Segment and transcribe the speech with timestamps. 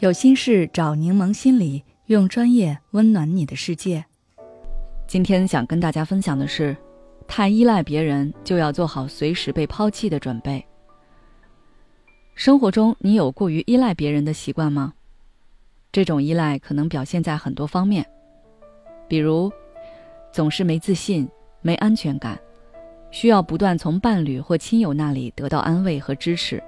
[0.00, 4.02] 有心事找柠檬心理，用专业温暖你的世界。
[5.06, 6.74] 今天想跟大家分享的是，
[7.28, 10.66] 太依赖别人就要做好随时被抛弃的准备。
[12.34, 14.94] 生活中，你有过于依赖别人的习惯吗？
[15.92, 18.02] 这种依赖可能表现在很多方面，
[19.06, 19.52] 比如
[20.32, 21.28] 总是没自信、
[21.60, 22.40] 没安全感，
[23.10, 26.62] 需要不断从伴侣或亲友那里得到安慰和支持。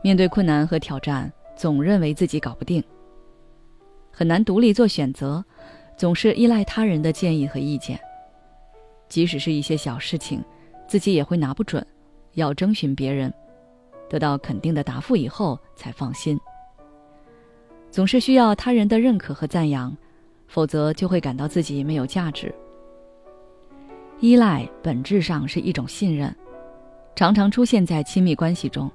[0.00, 1.30] 面对困难和挑战。
[1.58, 2.80] 总认为自己搞不定，
[4.12, 5.44] 很难独立做选择，
[5.96, 7.98] 总是依赖他人的建议和意见。
[9.08, 10.40] 即使是一些小事情，
[10.86, 11.84] 自己也会拿不准，
[12.34, 13.34] 要征询别人，
[14.08, 16.38] 得到肯定的答复以后才放心。
[17.90, 19.96] 总是需要他人的认可和赞扬，
[20.46, 22.54] 否则就会感到自己没有价值。
[24.20, 26.32] 依赖本质上是一种信任，
[27.16, 28.88] 常常出现在亲密关系中。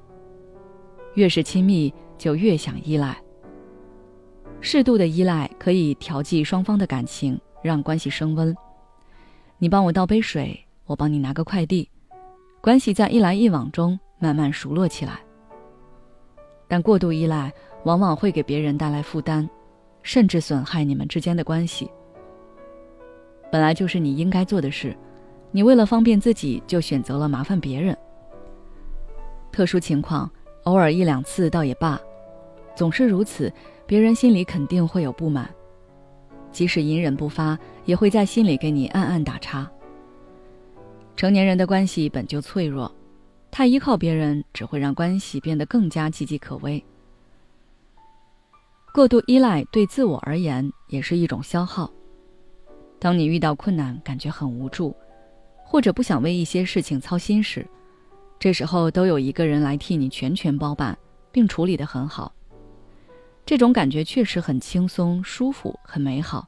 [1.16, 1.94] 越是亲密。
[2.24, 3.18] 就越想依赖。
[4.62, 8.56] 适度的依赖可以调剂双方的感情，让关系升温。
[9.58, 11.90] 你帮我倒杯水，我帮你拿个快递，
[12.62, 15.20] 关系在一来一往中慢慢熟络起来。
[16.66, 17.52] 但过度依赖
[17.84, 19.50] 往往会给别人带来负担，
[20.02, 21.92] 甚至损害你们之间的关系。
[23.52, 24.96] 本来就是你应该做的事，
[25.52, 27.94] 你为了方便自己就选择了麻烦别人。
[29.52, 30.32] 特殊情况，
[30.64, 32.00] 偶尔一两次倒也罢。
[32.76, 33.52] 总是如此，
[33.86, 35.50] 别人心里肯定会有不满，
[36.52, 39.70] 即使隐忍不发，也会在心里给你暗暗打叉。
[41.16, 42.92] 成年人的关系本就脆弱，
[43.52, 46.84] 太依靠别人只会让关系变得更加岌岌可危。
[48.94, 51.92] 过度依赖对自我而言也是一种消耗。
[53.00, 54.96] 当你遇到困难，感觉很无助，
[55.64, 57.68] 或者不想为一些事情操心时，
[58.40, 60.98] 这时候都有一个人来替你全权包办，
[61.32, 62.34] 并处理得很好。
[63.46, 66.48] 这种感觉确实很轻松、舒服、很美好，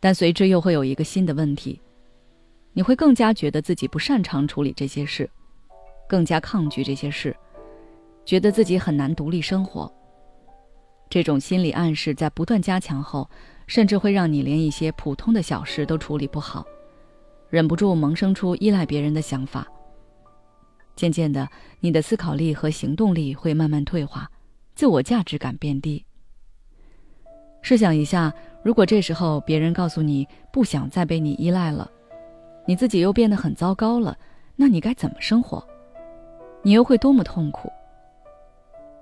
[0.00, 1.80] 但随之又会有一个新的问题：
[2.72, 5.30] 你会更加觉得自己不擅长处理这些事，
[6.08, 7.36] 更加抗拒这些事，
[8.24, 9.90] 觉得自己很难独立生活。
[11.08, 13.30] 这种心理暗示在不断加强后，
[13.68, 16.66] 甚至会让你连一些普通的小事都处理不好，
[17.48, 19.66] 忍不住萌生出依赖别人的想法。
[20.96, 21.48] 渐渐的，
[21.78, 24.28] 你的思考力和行动力会慢慢退化。
[24.74, 26.04] 自我价值感变低。
[27.60, 31.90] 试想一下，如果这时候别人告诉你不想再被你依赖了，
[32.66, 34.16] 你自己又变得很糟糕了，
[34.56, 35.64] 那你该怎么生活？
[36.62, 37.70] 你又会多么痛苦？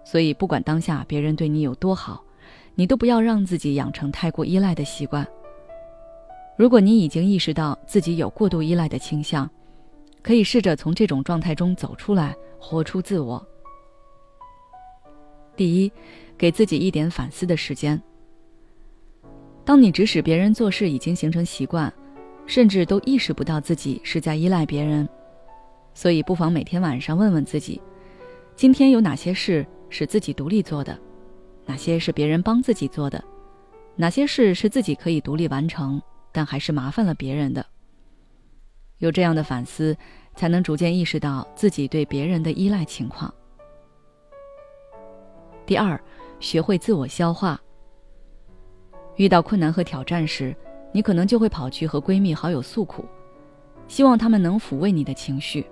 [0.04, 2.22] 所以，不管当下别人对你有多好，
[2.74, 5.26] 你都不要让自己养成太过依赖的习惯。
[6.56, 9.48] 如果你已经意识到自己有过度依赖的倾向，
[10.22, 13.46] 可以试着从这种状态中走出来，活出自我。
[15.60, 15.92] 第一，
[16.38, 18.02] 给自己一点反思的时间。
[19.62, 21.92] 当你指使别人做事已经形成习惯，
[22.46, 25.06] 甚至都意识不到自己是在依赖别人，
[25.92, 27.78] 所以不妨每天晚上问问自己：
[28.56, 30.98] 今天有哪些事是自己独立做的，
[31.66, 33.22] 哪些是别人帮自己做的，
[33.96, 36.00] 哪些事是自己可以独立完成，
[36.32, 37.66] 但还是麻烦了别人的。
[38.96, 39.94] 有这样的反思，
[40.34, 43.30] 才能逐渐意识到自己对别人的依赖情况。
[45.70, 45.96] 第二，
[46.40, 47.56] 学会自我消化。
[49.14, 50.52] 遇到困难和挑战时，
[50.90, 53.04] 你可能就会跑去和闺蜜、好友诉苦，
[53.86, 55.64] 希望他们能抚慰你的情绪。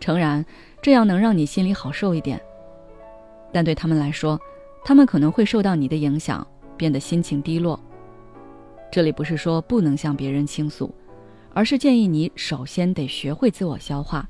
[0.00, 0.42] 诚然，
[0.80, 2.40] 这样能让你心里好受一点，
[3.52, 4.40] 但对他们来说，
[4.82, 6.46] 他们可能会受到你的影响，
[6.78, 7.78] 变得心情低落。
[8.90, 10.90] 这里不是说不能向别人倾诉，
[11.52, 14.26] 而是建议你首先得学会自我消化。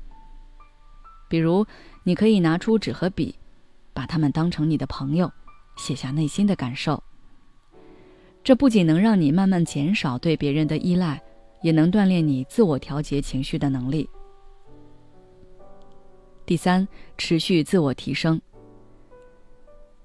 [1.29, 1.65] 比如，
[2.03, 3.33] 你可以拿出纸和笔。
[4.01, 5.31] 把他们当成你的朋友，
[5.77, 7.03] 写下内心的感受。
[8.43, 11.21] 这不仅能让你慢慢减少对别人的依赖，
[11.61, 14.09] 也能锻炼你自我调节情绪的能力。
[16.47, 18.41] 第三，持续自我提升。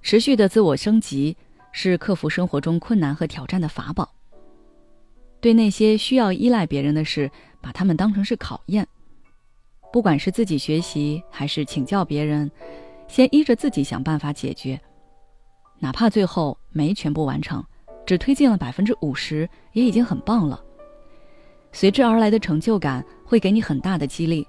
[0.02, 1.34] 持续的自我升级
[1.72, 4.12] 是克服生活中困难和挑战的法宝。
[5.40, 7.30] 对那些需要依赖别人的事，
[7.62, 8.86] 把他们当成是考验，
[9.90, 12.50] 不管是自己学习还是请教别人。
[13.08, 14.80] 先依着自己想办法解决，
[15.78, 17.64] 哪怕最后没全部完成，
[18.04, 20.62] 只推进了百分之五十，也已经很棒了。
[21.72, 24.46] 随之而来的成就感会给你很大的激励。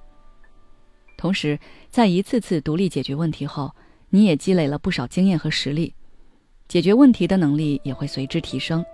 [1.18, 1.60] 同时，
[1.90, 3.74] 在一次次独立解决问题后，
[4.10, 5.94] 你也积累了不少经验和实力，
[6.68, 8.86] 解决问题的能力也会随之提升，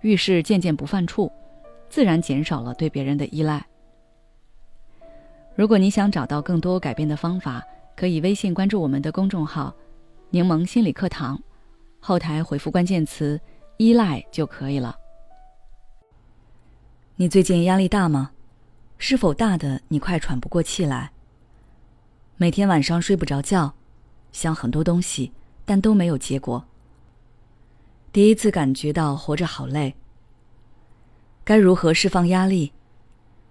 [0.00, 1.30] 遇事渐渐不犯怵，
[1.88, 3.64] 自然减少了对别人的依赖。
[5.54, 7.62] 如果你想找到更多改变的方法，
[7.96, 9.74] 可以微信关注我们的公众号
[10.30, 11.40] ，“柠檬心理课堂，
[12.00, 13.40] 后台回复关键词
[13.78, 14.96] “依赖”就可以了。
[17.16, 18.30] 你最近压力大吗？
[18.98, 21.12] 是否大的你快喘不过气来？
[22.36, 23.74] 每天晚上睡不着觉，
[24.32, 25.32] 想很多东西，
[25.64, 26.64] 但都没有结果。
[28.12, 29.94] 第一次感觉到活着好累。
[31.44, 32.72] 该如何释放压力？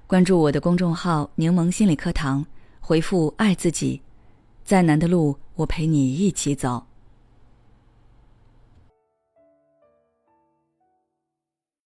[0.07, 2.45] 关注我的公众号“柠檬心理课堂”，
[2.81, 4.01] 回复“爱自己”，
[4.63, 6.90] 再难的路我陪你一起走。